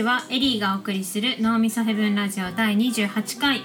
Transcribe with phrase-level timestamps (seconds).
[0.00, 3.62] ちはエリーがお送りする脳みそヘブンラジオ第28回。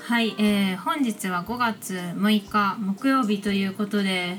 [0.00, 4.38] はい、えー、本日は5月6日木曜日ということで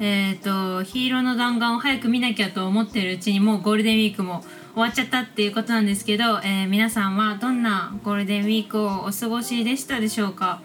[0.00, 10.60] えっ、ー、とヒーローの弾丸を早く見なきゃと思ってるうちにもうゴールデンウィークも終わっちゃったっていうことなんですけど、えー、皆さんはどんなゴールデンウィークをお過ごしでしたでしょうか。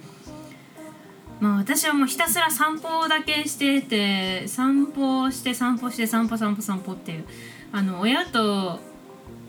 [1.39, 7.25] まあ私はもうひたすら散歩だけしてて散歩して散歩して散歩散歩散歩っていう
[7.75, 8.79] あの親と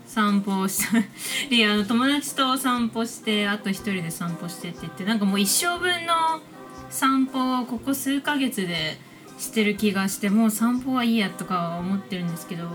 [0.06, 1.04] 散歩をし た
[1.50, 6.40] りあの友達と散歩してあと一人で散歩してって言ってなんかもう一生分の
[6.88, 8.98] 散歩をここ数ヶ月で
[9.38, 12.70] してる気がしてもう散歩はいいやとかは思ってるんですけど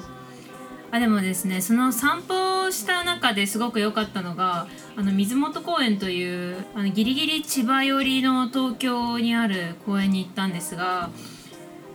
[0.91, 11.09] あでもですねその散歩をした中ですごく良かったのがあの水元公園というあのギリギリ千葉寄りの東京にある公園に行ったんですが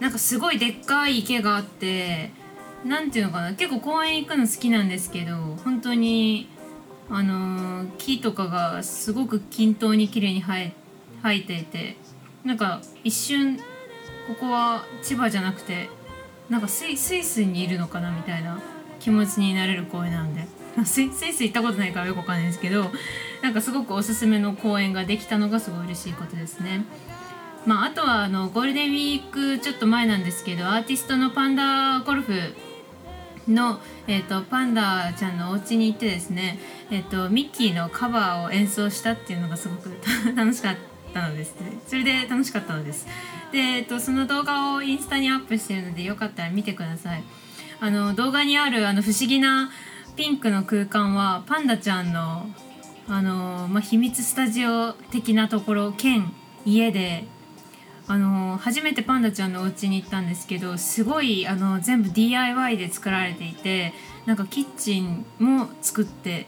[0.01, 2.33] なんかすごいでっかい池があって
[2.85, 3.55] 何ていうのかな？
[3.55, 6.49] 結構公園行くの好きなんですけど本当に
[7.11, 10.73] あの木とかがすごく均等に綺麗に生え
[11.23, 11.97] 生えていて
[12.45, 15.89] なんか一瞬ここは千葉じゃなくて
[16.49, 18.11] なんかスイスイスにいるのかな？
[18.11, 18.61] みたいな
[19.01, 20.47] 気持ちになれる公園なんで。
[20.85, 22.91] スイスイス行ったことないからよくわかんないんですけど
[23.43, 26.85] なんかすごくおすすめの公園ができたのがすごい嬉しいことですね。
[27.65, 32.33] まあ、あとはあのゴールデンウィークちょっと前なんですけどアーティストのパンダゴルフ
[33.49, 36.59] の、えーと、パンダちゃんのお家に行ってですね、
[36.91, 39.91] えーと、ミッキーのカバーを演奏したっていうのがすごく
[40.35, 40.77] 楽しかっ
[41.13, 43.07] たのです、ね、それで楽しかったのです。
[43.53, 47.23] で、えーと、その動画をインスタにアップしてるのでよかったら見てください。
[47.81, 49.71] あの動画にあるあの不思議な
[50.17, 52.47] ピンクの空間はパンダちゃんの
[53.09, 56.33] あの、まあ、秘密スタジオ的なところ兼
[56.65, 57.27] 家で
[58.07, 63.95] あの初めてパンダちゃんのお家に行ったんですけどすごいあの全部 DIY で作られていて
[64.27, 66.47] なんかキッチンも作って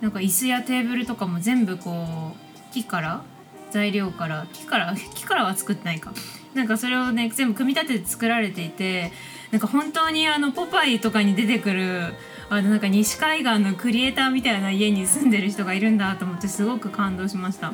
[0.00, 3.22] なんか椅子やテーブルとかも全部こう木から
[3.70, 6.12] 材料から木から 木からは作ってないか
[6.54, 9.12] なんかそれをね全部組み立てて作られていて
[9.50, 12.14] なんか本当にあのポパイとかに出てくる
[12.48, 17.72] あのなんか西海岸のクリエイターみたいな家に住んでる人がいるんだと思ってすごく感動しました。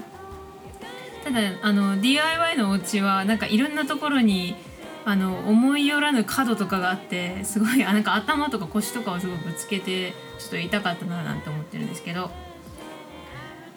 [1.33, 4.57] ただあの DIY のお家はなんかいろんなところに
[5.05, 12.31] あの思い寄らぬ角とかがあってすごいあなんか頭とか腰とかをすごいぶつけてちょっと痛かったななんて思ってるんですけど。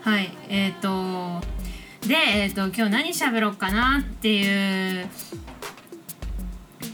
[0.02, 1.46] はいえっ、ー、と
[2.08, 5.08] で、えーと、今日何喋ろうかなっていう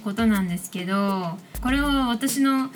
[0.03, 2.69] ことなんですけどこれは私の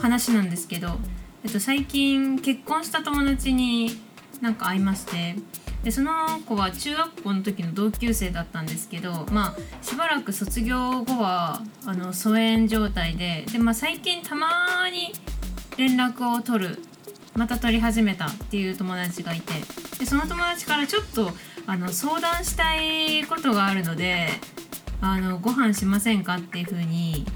[0.00, 0.98] 話なんですけど、
[1.44, 3.92] えっと、最近結婚した友達に
[4.40, 5.36] なんか会いまして
[5.84, 6.12] でその
[6.46, 14.48] 子は中学校の時の同級生だったんですけどまあしばらく卒業後はあの疎遠状態でで、まあ、最近たま
[14.90, 15.12] に
[15.76, 16.78] 連絡を取る
[17.36, 19.52] また取り始めたっていう友達がいて
[19.98, 21.30] でその友達からちょっと
[21.66, 24.28] あの相談したいことがあるので
[25.00, 27.26] あのご飯しませんかっていう風に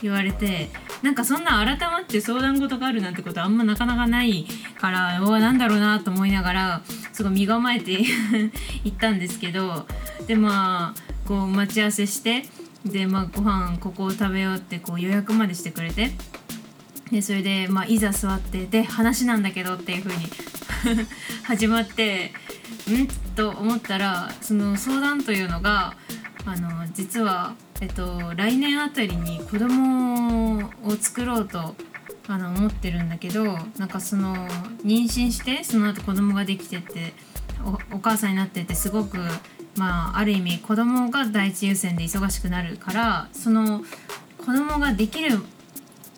[0.00, 0.68] 言われて
[1.02, 4.46] なんかそんな改まって相談事があるなんてことあんまなかなかない
[4.80, 6.82] からおなんだろうなと思いながら
[7.12, 7.92] すごい身構えて
[8.84, 9.86] 行ったんですけど
[10.26, 12.46] でまあこう待ち合わせして
[12.84, 16.10] でまあご飯ここを食べようってこう予約までしてくれて
[17.10, 20.28] でそれで、まあ、いざ座ってで話なんだけどっていう風に
[21.44, 22.32] 始まって
[22.90, 23.06] ん？
[23.34, 25.94] と思ったらその相談というのが
[26.46, 31.76] あの実はえっと、来年あたりに子供を作ろうと
[32.26, 33.44] あの思ってるんだけど
[33.78, 34.34] なんかその
[34.84, 37.14] 妊娠してその後子供ができてって
[37.92, 39.18] お母さんになっててすごく
[39.76, 43.84] まあある意味子供が第一優先で忙しくなるからその
[44.38, 45.38] 子供ができる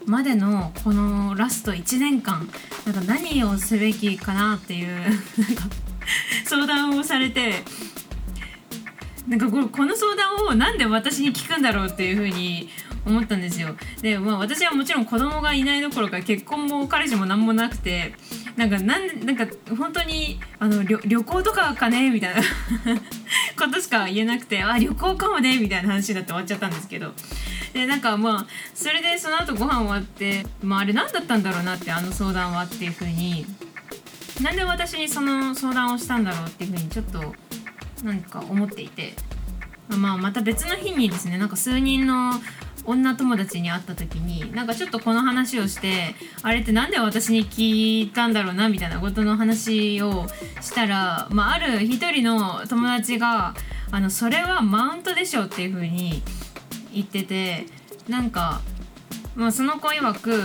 [0.07, 2.49] までのこのラスト1年間
[2.87, 4.89] なんか何をすべきかなっていう
[6.47, 7.53] 相談をされて
[9.29, 12.69] なんかここの相談をなんで私に聞くんだろうっていうふうに
[13.07, 13.77] 思ったんですよ。
[14.03, 18.15] でまあ私はもちろん子供がいないどころか結婚も彼氏も何もなくて
[18.57, 19.47] なんかなんなんか
[19.77, 22.43] 本当にあの旅旅行とかかねみたいな
[23.59, 27.15] ことしか言えなくてあ旅行かもねみたいな話になって終わっちゃったんですけど。
[27.73, 33.47] でなんかまあそれでその後ご飯終わって、まあ、あれ何だったんだろうなってあの相談はっていうふうに
[34.43, 37.35] なんで私にその相談をしたんだろうっていうふうにちょっと
[38.03, 39.15] なんか思っていて、
[39.89, 42.33] まあ、また別の日にですねなんか数人の
[42.87, 50.27] 女友達に会った時になんかちょっとこの話をしてあれって何で私に聞いたんだろうなみたいなことの話を
[50.61, 53.55] したら、まあ、ある一人の友達が
[53.91, 56.23] あのそれはマウントでしょっていう風に
[56.93, 57.67] 言ってて
[58.09, 58.61] なんか、
[59.35, 60.41] まあ、その子曰く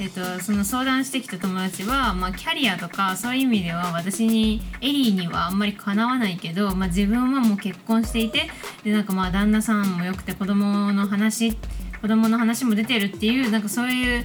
[0.00, 8.48] えっと、その相談してきた友達は、まあ、キャリアとかそういう意味では私にエリーにはあんまりかなわないけど、まあ、自分はもう結婚していて
[8.84, 11.52] でなんかまあ旦那さんもよくて子供の話
[12.00, 14.24] 子供の話も出てるっていうなんかそういう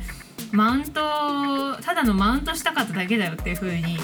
[0.51, 1.01] マウント
[1.81, 3.97] ただのマウントしたかっただけだよっていう風に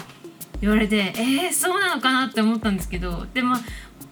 [0.59, 3.55] 言われてえー、そうなのかなって思ったんですけどでも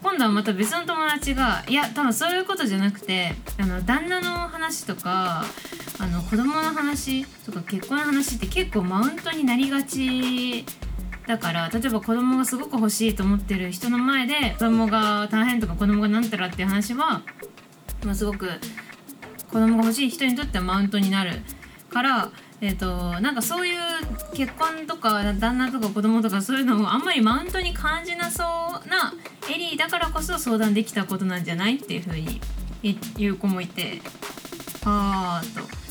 [0.04, 5.46] 今度はまた別の友達がいや多分そういうことじゃなくてあの旦那の話とか
[6.00, 10.66] あの子供の話とか結婚の話って結構マウントになりがち
[11.28, 17.22] だから例えば子供がすごく欲しいと思ってる人の前で子供が大変とか子供がなんたらっていう話は、
[18.04, 18.48] まあ、すごく
[19.52, 21.42] 子供が欲しい人にとってはマウントになる
[21.92, 22.32] から
[22.64, 23.78] えーと、なんかそういう
[24.36, 29.14] 結婚とか旦那とか子供とかそういうのをあんまりマウントに感じなそうな
[29.52, 32.40] エリーだからこそ相談できたことなんじゃないっていうふうに
[33.18, 34.02] 言う子もいて
[34.86, 35.82] ああと。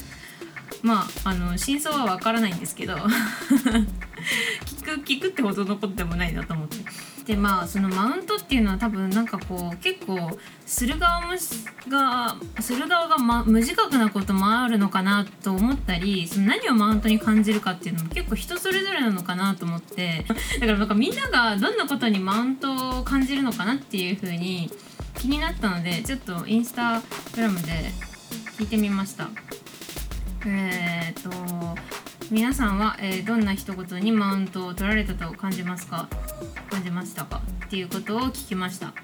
[0.82, 2.96] まああの真相は分からないんですけど。
[4.64, 6.76] 聞く聞くってほどのことでもないなと思って。
[7.30, 10.36] でまあそのマウントっていうのは多分なんかこう結構
[10.66, 11.34] する側も
[11.88, 20.24] がする側が、ま、無自覚なこともあるのかなと思ったりその何をマウントに感じるかっていうのも結構人それぞれなのかなと思って
[20.58, 24.70] だからなんかみんながどんなことにマウントを感じるのかなっていう風に
[25.14, 27.00] 気になったのでちょっとインスタ
[27.34, 27.68] グラムで
[28.58, 29.28] 聞いてみました。
[30.46, 36.08] えー、っと皆さんは、えー、どんな一言にマウントを取られたと感じますか？
[36.70, 37.42] 感じましたか？
[37.66, 38.94] っていうことを聞きました。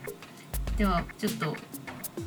[0.76, 1.56] ではちょっと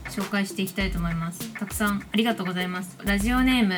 [0.09, 1.53] 紹介していきたいと思います。
[1.53, 2.97] たくさんありがとうございます。
[3.05, 3.75] ラジオネーム。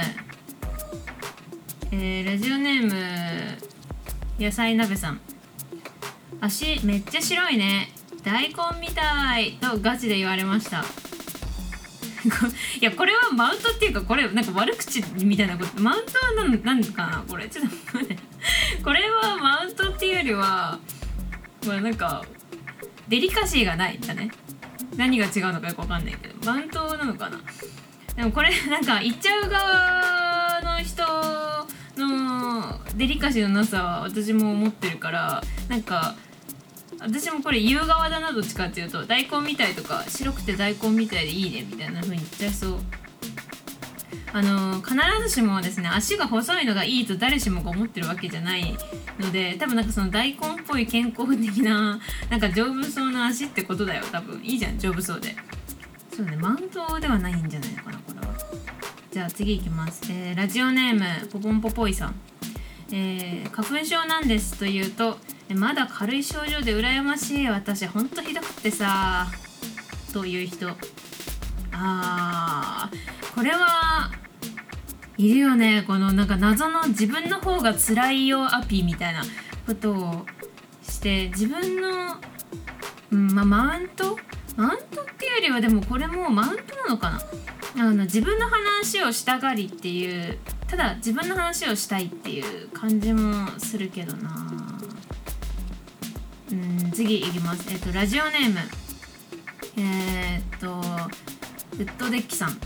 [1.91, 2.93] えー、ラジオネーム
[4.39, 5.21] 野菜鍋さん。
[6.39, 7.89] 足めっちゃ白いね。
[8.23, 9.57] 大根みたい。
[9.61, 10.83] とガチで言われました。
[12.79, 15.81] いやこれはマウントっていうかこれなんか悪口みたいなこと。
[15.81, 17.47] マウントは何何かなこれ？
[17.49, 18.17] ちょっと待って。
[18.83, 20.79] これはマウントっていうよりは
[21.65, 22.23] まあなんか
[23.07, 24.29] デリカシーがないんだね。
[24.97, 26.45] 何が違うのかよく分かんないけど。
[26.45, 27.39] マウントなのかな？
[28.15, 31.03] でもこれなんか言っちゃう側の人
[31.97, 36.15] のデリカシーのなさは私も思ってるからなんか
[37.01, 42.79] 私もこれ言う側だなどっちかっていうと大根みたいとか白くて大根みたいでいいねみたいな風に言っちゃいそう。
[44.33, 48.77] あの必ずしもですね足が細いのがいいと誰しもが思ってるわけじゃない
[49.19, 51.99] ので多分なんかその大根っぽい健康的な
[52.29, 54.39] なんか丈夫そうな足ってことだよ多分。
[54.41, 55.35] いいじゃん丈夫そうで。
[56.15, 58.33] そうねマウントではないんじゃないのかなこれは。
[59.11, 62.15] じゃあ次いきます、えー、ラジオネームポポンポポイさん。
[62.91, 65.17] えー、花粉症なんですというと
[65.55, 67.47] まだ軽い症状で羨ましい。
[67.47, 69.27] 私ほんとひどくってさ
[70.13, 70.69] という人。
[71.71, 73.35] あー。
[73.35, 74.11] これは
[75.17, 75.83] いるよね。
[75.87, 79.23] このなんか謎の自分の方が辛いよアピみたいな。
[79.63, 80.25] ことを
[80.81, 82.17] して自分の、
[83.11, 84.17] うんま、マウント？
[84.57, 87.21] マウントっていうよりはでもこれもマウントなのか
[87.75, 87.83] な？
[87.83, 90.39] あの自分の話をしたがりっていう
[90.71, 94.79] ただ自分の話をしたいっていう感じもするけどな。
[96.49, 97.69] うん次いきます。
[97.69, 98.59] えっとラジオネーム。
[99.75, 100.67] えー、っと
[101.77, 102.57] ウッドデッキさん。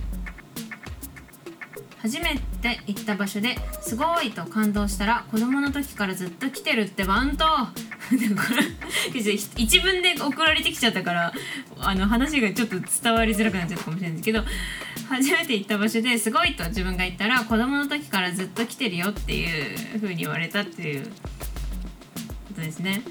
[1.97, 7.45] 初めてて行った場所ですごいと感動したら子供の時からずっと来てるってバント
[9.55, 11.33] 一文で送られてきちゃったから
[11.79, 14.43] あの話がちょっと伝わりづらくなっちゃったかもしれないんですけど
[15.09, 21.11] 初めて行った場所ですごいと自分が言ったら子供の時からずっと来てるよっていう風に言われたっていうこ
[22.55, 23.03] とですね。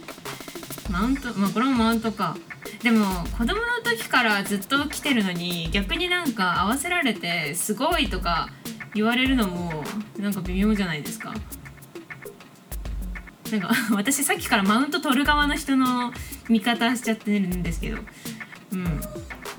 [0.90, 2.36] マウントまあこれもマウントか
[2.82, 3.06] でも
[3.38, 8.50] 子供の時からずっと来てるのに逆になんか合わせられてすごいとか
[8.94, 9.84] 言われるのも
[10.18, 11.34] なんか微妙じゃないですか。
[13.50, 16.12] なんか 私さっきからマウント取る側の人の
[16.48, 17.98] 味方しちゃってるんですけど。
[18.72, 19.00] うん。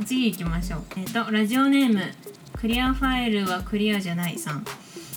[0.06, 0.84] 次行きましょう。
[0.98, 2.02] えっ、ー、とラジオネーム
[2.60, 4.66] クリアファイルはクリアじゃないさん。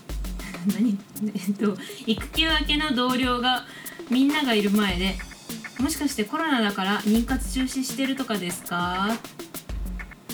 [0.74, 0.98] 何？
[1.34, 3.64] えっと育休明けの同僚が
[4.10, 5.16] みんながいる前で
[5.80, 9.16] もしかしてコロナだから妊活中止してるとかですか？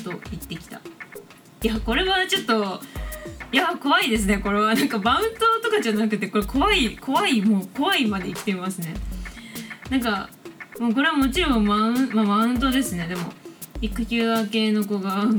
[0.03, 0.81] と言ってきた。
[1.63, 2.83] いやこれはちょっと
[3.53, 4.75] いや怖いですねこれは。
[4.75, 8.95] なんかマウントとかじゃなくてこれ怖い怖いもう怖いまで生きてますね。
[9.91, 10.29] なんか
[10.81, 13.07] もうこれはもちろんマウン,、まあ、マウントですね。
[13.07, 13.33] でも
[13.81, 15.25] 育休明けの子が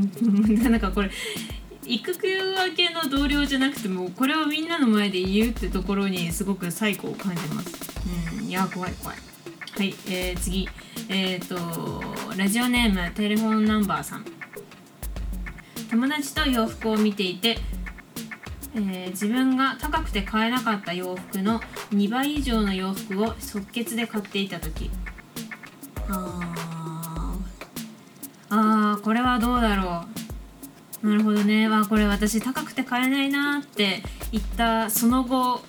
[0.70, 1.12] なんかこれ
[1.86, 7.72] 育休明けの同僚じゃなくてもこれをみんなの前で言うってところにすごく最高を感じます。
[8.40, 9.18] うんいや怖い怖い。
[9.78, 10.70] はい、えー、次。
[11.10, 12.02] えっ、ー、と
[12.38, 14.26] ラジオネームテレフォンナンバーさん。
[15.90, 17.58] 友達と洋服を見ていて
[18.76, 24.92] えー自分が高くて買えなかった洋服の2倍以上の洋服を即決で買っていた時。
[26.10, 28.96] あー。
[28.96, 30.06] あこれはどうだろ
[31.04, 31.08] う。
[31.08, 31.70] なるほどね。
[31.70, 35.62] わこれ私高くて買えないなって言ったその後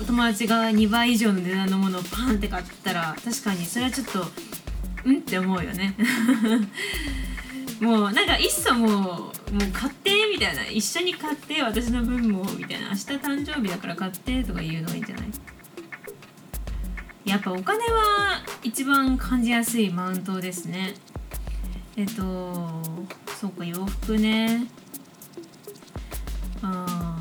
[0.00, 4.24] お友達が2倍以上の値段のものをパンって買ったら確かにそれはちょっと
[5.04, 5.94] うんって思うよね。
[7.80, 9.28] もうなんかいっそもうも
[9.68, 10.66] う買ってみたいな。
[10.66, 12.90] 一緒に買って私の分もみたいな。
[12.90, 15.28] 明日誕生日だから買ってとか言うのがいいんじゃない？
[17.24, 20.94] やっぱお金は一番感じやすいマウントですね。
[21.96, 22.82] えっと
[23.40, 24.66] そうか洋服ね。
[26.60, 27.18] あ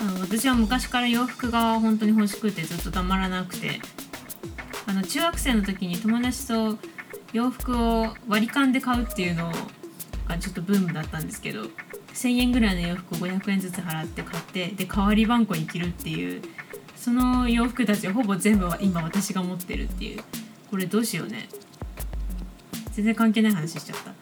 [0.00, 3.80] の私は昔から洋服が本当に欲しくてずっとたまらなくて。
[4.86, 6.76] あの中学生の時に友達と
[7.32, 9.50] 洋服を割り勘で買うっていうの
[10.28, 11.66] がちょっとブームだったんですけど。
[12.14, 16.42] 1,000円ぐらいの洋服を500円ずつ払って買ってで代わり番号に着るっていう
[16.96, 20.22] その洋服たちほぼ全部は今私が持ってるっていう。
[20.70, 21.48] これどうしようね。
[22.92, 24.14] 全然関係ない話しちゃった。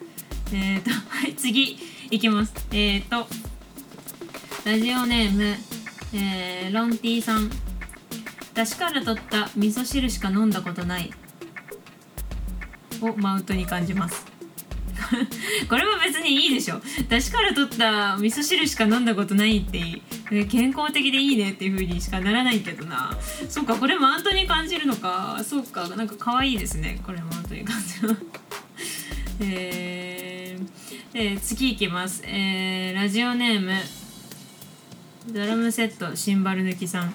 [0.53, 1.79] えーと はい次
[2.11, 2.53] いきます。
[2.73, 3.29] えーと
[4.65, 5.57] ラジオネーム、
[6.13, 7.51] えーロンティさん。
[8.53, 11.13] 出汁から取った味噌汁しか飲んだことない。
[13.01, 14.30] をマウントに感じます。
[15.69, 16.81] これは別にいいでしょ。
[17.09, 20.03] 出汁から取った味噌汁しか飲んだことないって
[20.47, 23.17] 健康的でいいねっていう風にしかならないけどな。
[23.49, 25.41] そうかこれマウントに感じるのか。
[25.47, 27.01] そうかなんか可愛いですね。
[27.05, 28.17] これマウントに感じる
[29.41, 30.67] えー
[31.15, 33.73] えー次いきます、えーラジオネーム。
[35.33, 36.17] ドラムセット。
[36.17, 37.15] シンバル抜きさん。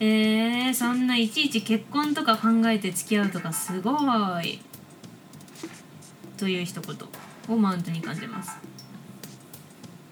[0.00, 3.92] えー、そんないちいち結婚とか考えて付き合うとかすご
[4.40, 4.60] い。
[6.42, 6.96] という一言
[7.54, 8.58] をマウントに感じます。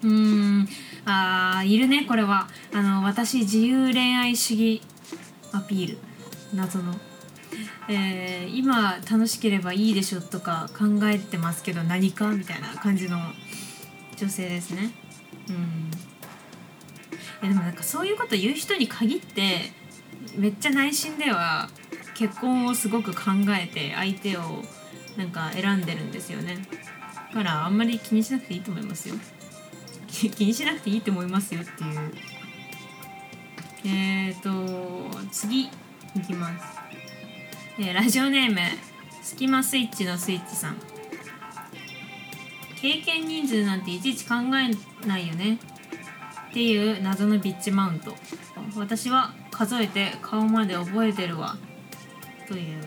[0.01, 0.09] うー
[0.61, 0.67] ん。
[1.03, 2.47] あーいるねこれは。
[2.73, 4.81] あの私自由恋愛主義
[5.51, 5.97] アピール。
[6.53, 6.95] 謎の、
[7.89, 13.17] えー今楽しければいいでしょとか考えてますけど何かみたいな感じの
[14.15, 14.91] 女性ですね。
[15.49, 15.55] うん。
[15.55, 15.59] い
[17.43, 19.73] やでもなんかそういうこと言う人に限って
[20.37, 21.69] めっちゃ内心では
[22.15, 24.63] 結婚をすごく考えて相手を
[25.17, 26.57] なんか選んでるんですよね。
[27.29, 29.15] だからあんまり気にしなくていいと思いますよ。
[30.07, 32.13] 気にしなくていいと思いますよっていう。
[33.85, 35.69] えーと次い
[36.27, 36.65] きます、
[37.79, 38.59] えーラジオネーム
[39.23, 40.75] スキマスイッチのスイッチさん。
[42.75, 45.59] 経験人数なんていちいち考えないよね。
[46.49, 48.15] っていう謎のビッチマウント。
[48.75, 51.55] 私は数えて顔まで覚えてるわ。
[52.47, 52.83] という。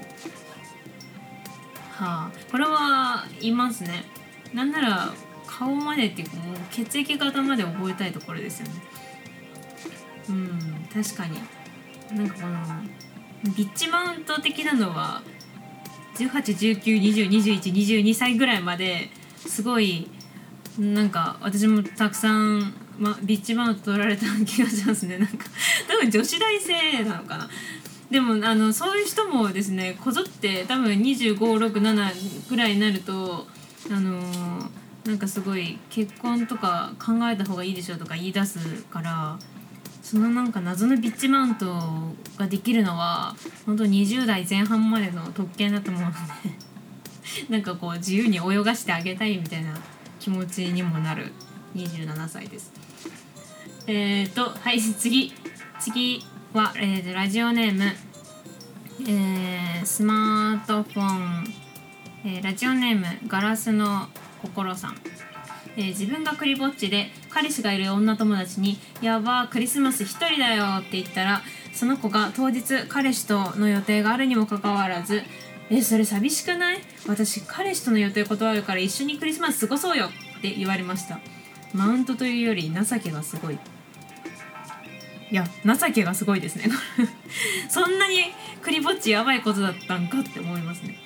[1.96, 4.04] はあこれはいますね。
[4.52, 5.14] なんなら
[5.46, 8.72] 顔までっていうかもう血液型まで覚えたいところですよね。
[10.28, 11.38] うん確かに。
[12.16, 12.56] なんかこの
[13.54, 15.22] ビッチマウント的なのは
[16.14, 19.10] 1819202122歳ぐらいまで
[19.46, 20.08] すごい
[20.78, 25.18] なんか私もたくさん、ま、ビッチマウント取られた気がしますね。
[25.18, 25.44] なんか
[25.88, 27.48] 多分女子大生なのかな。
[28.14, 33.48] でもあのそういう人もですねこぞって多分2567ぐらいになると
[33.90, 39.36] あのーなんかすごい結婚とか考えた方がいいでしょとか言い出すから
[40.00, 41.66] そのなんか謎のビッチマウント
[42.38, 43.34] ができるのは
[43.66, 46.16] 本当20代前半までの特権だと思うので
[47.50, 49.74] なんかこう自由に泳がしてあげたいみたいな
[50.20, 51.32] 気持ちにもなる。
[51.74, 52.72] 27歳です。
[53.88, 55.32] えー、とはい次。
[55.80, 56.24] 次。
[56.54, 57.82] は、えーラジオネーム、
[59.08, 61.44] えースマートフォン、
[62.24, 64.06] えーラジオネームガラスの
[64.40, 64.96] 心さん、
[65.76, 71.42] えー自分がクリぼっちで彼氏がいる女友達に「やばクリスマス一人だよ」って言ったら
[71.72, 75.24] その子が当日彼氏との予定があるにもかかわらず
[75.70, 76.78] 「えそれ寂しくない？
[77.08, 80.06] 私彼氏との予定断るから一緒にクリスマス過ごそうよ」
[80.38, 81.18] って言われました。
[81.72, 83.58] マウントというより情けがすごい。
[85.30, 86.64] いや情けがすごいですね。
[87.68, 90.98] そんなにクリぼっちやばいことだったんかって思いますね。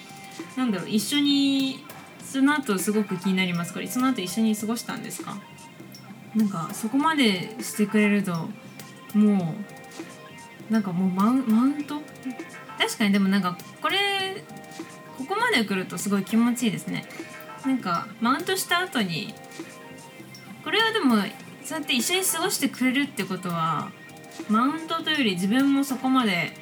[0.56, 1.84] なんだろう一緒に
[2.24, 3.72] その後すごく気になります。
[3.72, 5.38] これその後一緒に過ごしたんですか？
[6.34, 8.50] なんかそこまでしてくれると
[9.14, 9.56] も
[10.70, 12.02] うなんかもうマウンマウント？
[12.78, 14.44] 確かにでもなんかこれ
[15.16, 17.06] ここまで来るとすごい気持ちいいですね。
[17.64, 19.34] なんかマウントした後に
[20.64, 21.16] これはでも
[21.64, 23.90] そうやって一緒に過ごしてくれるってことは
[24.48, 26.52] マウントというより自分もそこまで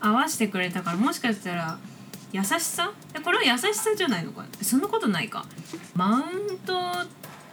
[0.00, 1.78] 合わせてくれたからもしかしたら
[2.32, 2.92] 優しさ？
[3.24, 5.46] これは優しさじゃないのかそんなことないか？
[5.94, 6.78] マウント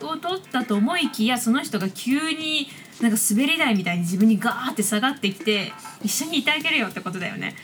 [0.08, 2.68] を取ったと思いきやその人が急に
[3.02, 7.56] なんか滑り台みたいに自分にガーって下がってきて一緒にいてあげるよってことだよね。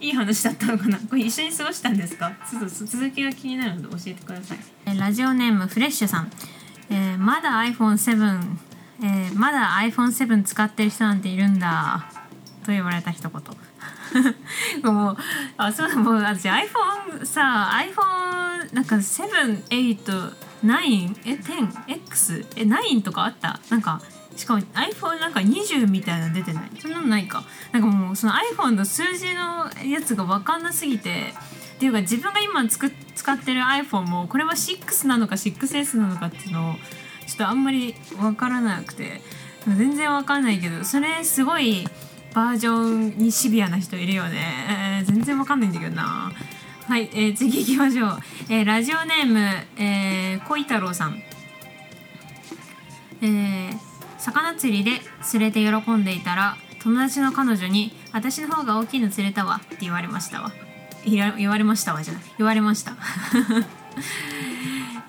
[0.00, 0.98] いい話だったのかな？
[0.98, 2.32] これ一緒に過ごしたんですか？
[2.48, 4.98] ちょっと続きが気になるので教えてください。
[4.98, 6.30] ラジオネームフレッシュさん、
[6.88, 8.40] えー、まだ iPhone7、
[9.02, 12.04] えー、まだ iPhone7 使ってる人なんているんだ
[12.64, 13.32] と言われた一言。
[14.82, 15.16] もう
[15.56, 20.34] あそうもう私 iPhone さ iPhone なんか789
[21.24, 23.60] え 10X え9とかあった？
[23.70, 24.02] なんか
[24.36, 26.70] しかも iPhone なんか20みたいなの出てない？
[26.80, 27.44] そんなのないか。
[27.72, 31.32] なんかもうその iPhone の数字のやつが分かんなすぎて
[31.76, 36.74] っていうか自分が今つく使ってる iPhone もこれは6なのか 6S なのかっていうのを
[37.30, 39.22] ちょっとあんまり分からなくて。
[39.66, 41.86] 全然分かんないけどそれすごい
[42.34, 46.32] バージョンにシビアな人いるよね、えー、全然分かんないんだけどな。
[46.86, 48.18] はい、えー、次行きましょう、
[48.48, 49.38] えー、ラジオネーム、
[49.76, 51.22] えー、小太郎さん。
[53.22, 60.52] えー魚釣りで釣れて喜んでいたら友達の彼女に「私の方が大きいの釣れたわ」って言われましたわ。
[61.04, 62.22] 言われましたわじゃない。
[62.38, 62.96] 言われました。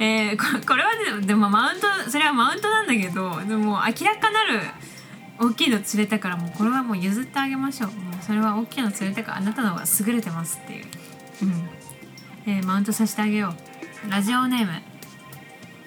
[0.01, 4.59] えー、ここれはでもでもマウントそれはマウントなんだけどでも明らかなる
[5.39, 7.91] 大きいの釣れたからもうこれはもう譲ってあげましょう。
[7.91, 10.85] もうそれは大きいの釣れたからあなたの方が優れてますっていう、
[11.43, 11.69] うん。
[12.47, 13.53] えー、マウントさせてあげよ
[14.07, 14.09] う。
[14.09, 14.71] ラジオネーム。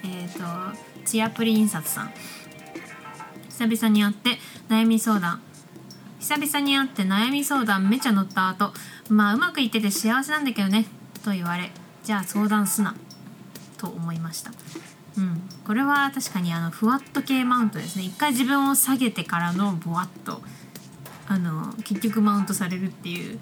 [0.04, 2.12] えっ、ー、とチアプリ印刷さん。
[3.48, 5.40] 久々に会って悩み相談。
[6.20, 8.72] 久々に会って悩み相談めちゃ乗った後。
[9.08, 10.86] まあうまくいってて幸せなんだけどね。
[11.24, 11.70] と言われ
[12.04, 12.94] じゃあ相談すな
[13.84, 14.52] と思いました。
[15.18, 15.42] うん。
[15.66, 18.04] これは確かにあのふわっと系マウントですね。
[18.04, 20.42] 一回自分を下げてからのぼわっと
[21.28, 23.38] あの結局マウントされるっていう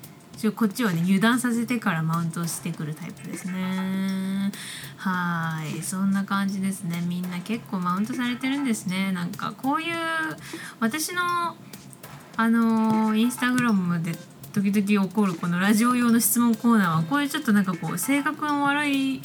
[0.56, 4.52] こっちをね油断させてからマウントしてくるタイプですね。
[4.96, 5.82] はい。
[5.82, 7.02] そんな感じですね。
[7.06, 9.12] みんな結構マウントされてるんですね。
[9.12, 9.96] なんかこういう
[10.80, 11.22] 私の
[12.36, 14.12] あのインスタグラムで
[14.52, 19.22] 時々起こるこのラジオ用の質問コーナーはこういうちょっとなんかこう性格の悪い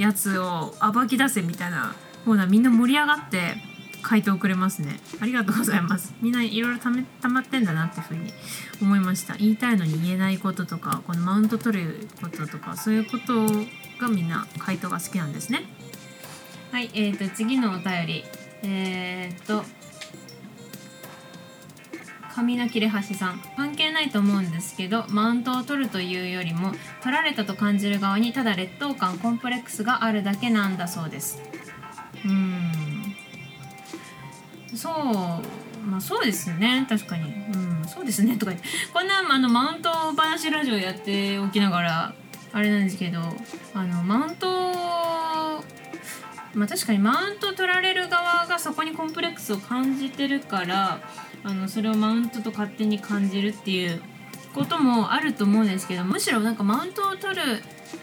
[0.00, 3.54] やつを暴き出せみたいなコーナーみんな盛り上がって
[4.02, 5.00] 回答くれますね。
[5.20, 6.12] ありがとうございます。
[6.20, 8.32] みんないろいろためたまってんだなっていうふうに
[8.80, 9.36] 思いました。
[9.36, 13.46] 言いたいのに言えないこととかこのマウント取ることとかそういうこと
[14.00, 15.64] がみんな回答が好きなんですね。
[16.72, 18.24] はいえーと次のお便り。
[18.64, 19.64] えー、っと
[22.34, 23.42] 髪の切れ端さん。
[23.56, 31.42] 関係ないと思うんですけどマウントを取るというよりも取られたと感じる側にただ劣等感コンプレックスがあるだけなんだそうです。
[32.24, 33.14] うん。
[34.74, 34.94] そう
[35.86, 36.86] まあそうですね。
[36.88, 37.24] 確かに。
[37.24, 37.84] うん。
[37.86, 38.36] そうですね。
[38.36, 38.68] とか言って。
[38.92, 42.14] こんなあのマウント話ラジオやっておきながら
[42.52, 43.20] あれなんですけど
[43.74, 44.46] あのマウント
[46.54, 51.00] まあ確かにマウント取られる側がそこにコンプレックスを感じてるから
[51.44, 54.00] あのそれをマウントと勝手に感じるっていう
[54.54, 57.42] こともあると思うんですけどむしろなんかマウントを取る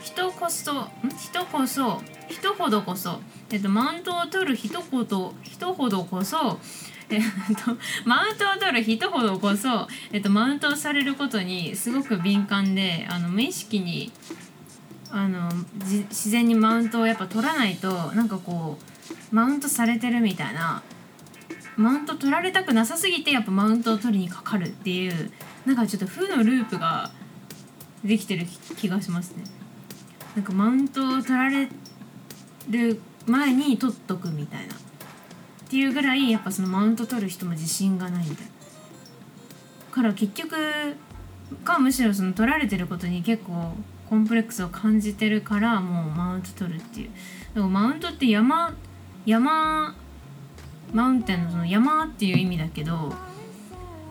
[0.02, 3.19] 人こそ人こそ人ほどこそ、
[3.52, 6.60] えっと、マウントを取る人ほど人ほどこそ
[7.12, 7.21] えっ
[7.65, 7.75] と、
[8.06, 14.12] マウントを取る人ほどこそ、えっと、マウントをされることにすごく敏感であの無意識に
[15.12, 15.49] あの
[15.80, 18.78] 自然にマウントをやっぱ取らないとなんかこ
[19.32, 20.84] うマウントされてるみたいな
[21.80, 25.32] マウント取られたくなさすぎてやっぱマウントを取りにかかるっていう
[25.65, 27.10] なんかちょっと負のループが
[28.04, 29.46] できてる気がしますね。
[30.36, 31.70] なんかマウントを取られ
[32.70, 34.74] る前に取っとくみたいな。
[34.74, 34.78] っ
[35.70, 38.52] ていうぐらいやっぱそのマウント取る人も自信がないみたいな。
[39.92, 40.58] から結局
[41.63, 43.74] かむしろその取られてることに結構
[44.10, 47.10] コンプレックスを感じてるからもうマウント取るっていう。
[47.54, 48.74] でもマウントって山
[49.26, 49.96] 山
[50.93, 53.13] マウンテンのその山っていう意味だけど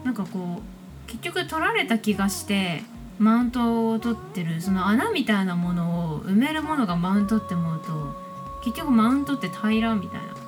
[0.05, 2.83] なんかこう結局取られた気がして
[3.19, 8.15] マウントを取ってるその穴みたいなものを埋めるものがマウントって思うと
[8.65, 10.39] 結局マウントって平らみたいな。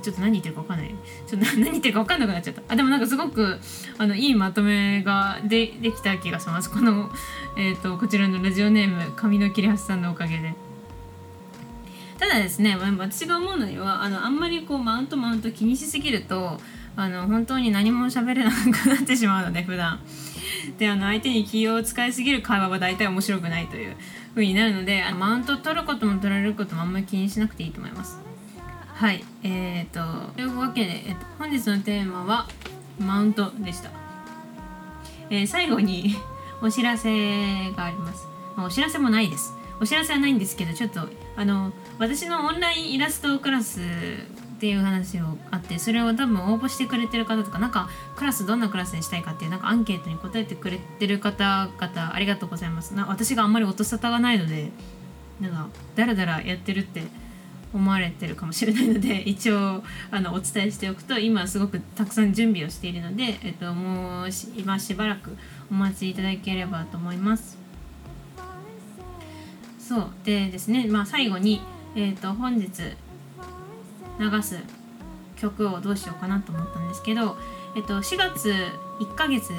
[0.00, 0.94] ちょっと何言ってるか分かんない。
[1.26, 2.62] ちょっと 何言ってるか分かんなくなっちゃった。
[2.68, 3.60] あでもなんかすごく
[3.98, 6.70] あのいいまとめがでできた気がします。
[6.70, 7.10] この、
[7.56, 10.54] えーと、こちらのラジオネーム髪の切れ端さんのおかげで。
[12.32, 16.58] だですね私が思うのにはあのあんまりこうマウントマウント気にしすぎると
[16.96, 20.00] あの本当に何も喋れなくなってしまうので普段。
[20.78, 23.96] であの相手に気を使いすぎる会話は大体面白くないという
[24.30, 28.18] 風になるのでマウント取ることも取られることもあんまり気にしなくていいと思います。
[28.94, 32.48] はいえーとというわけで、えっと、本日のテーマは
[33.00, 33.90] マウントでした、
[35.30, 36.14] えー、最後に
[36.60, 39.52] お知らせがあります、ま、お知らせもないです。
[39.80, 43.84] お知らせはないんですけどちょっとあの私のオンラインイラストクラスっ
[44.60, 54.70] ていう話をあってそれを多分応募してくれてる方とかなんかクラスどんなクラスにしたいかっていうなんかアンケートに答えてくれてる方々ありがとうございますな私があんまり音沙汰がないので
[55.40, 57.02] なんかだらだらやってるって
[57.74, 65.36] 思われてるかもしれないので 一応あのお伝えしておくと今すごくたくさん準備をしているので、えっと、もう今しばらく
[65.70, 67.58] お待ちいただければと思います。
[69.78, 71.60] そうでですね、まあ、最後に、
[71.94, 72.68] えー、と本日
[74.18, 74.58] 流す
[75.36, 77.36] 曲をどうしようかなと思ったんですけど、
[77.76, 78.50] えっと、4月
[79.00, 79.52] 1ヶ月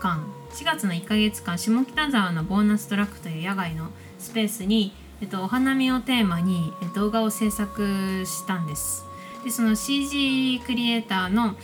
[0.00, 9.04] 間4月の1ヶ月間下北沢のボーナストラックという野外のスペースに、えっと、お花見をテーマに動画を制作したんです。
[9.44, 11.56] でその CG クリエイターの、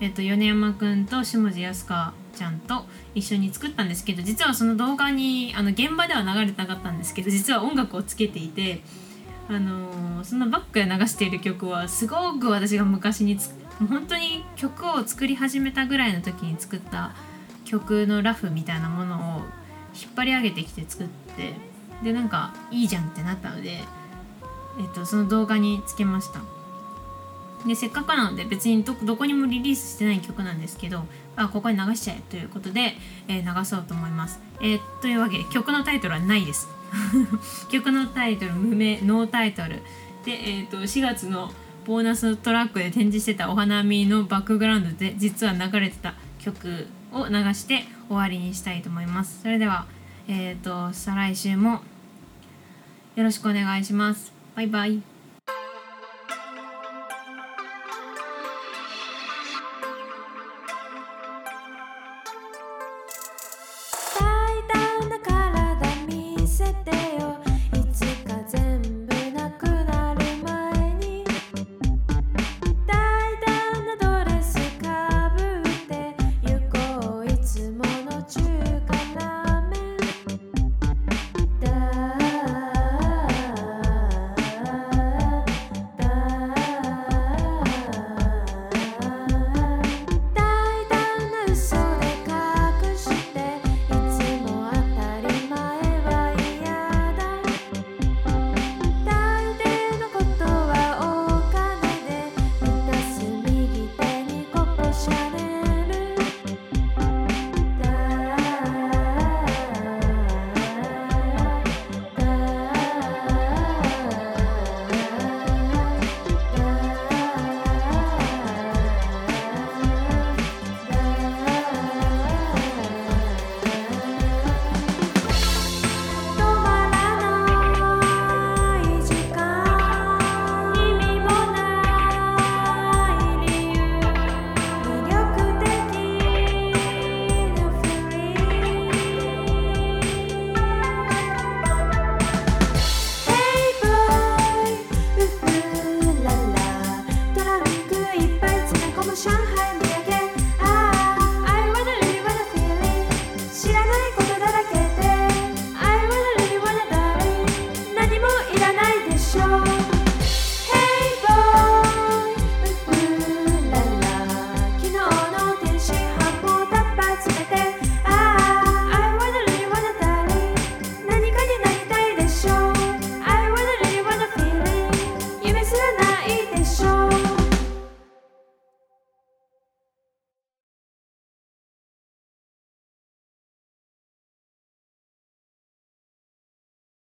[0.00, 8.82] えっと、米山くんと下地康香ちゃんと一緒に作ったんですけど実はその動画にあの現場では流れてなかったんですけど実は音楽をつけていて
[9.48, 17.14] あのー、そのバックで流している曲はすごく私が昔につ本当に曲を作り始めたぐらいの時に作った
[17.64, 19.40] 曲のラフみたいなものを
[19.94, 21.54] 引っ張り上げてきて作って
[22.02, 23.80] でなんかいいじゃんってなったので、え
[24.86, 26.40] っと、その動画につけました。
[27.66, 31.02] でせっかくなので別にどこにもリリースしてない曲なんですけど
[31.34, 32.94] あここに流しちゃえということで、
[33.26, 36.75] えー、流そうと思います、えー、というわけで曲のタイトルはないです。
[37.70, 39.82] 曲のタイトル無名ノータイトル。
[40.24, 41.52] で、えーと、4月の
[41.86, 49.42] ボーナストラックで展示してたお花見のバックグラウンドで実は流れてた曲を流して終わりにしたいと思います。
[49.42, 49.86] それでは
[50.26, 51.82] えっ、ー、と再来週も
[53.14, 54.32] よろしくお願いします。
[54.56, 55.15] バイバイ。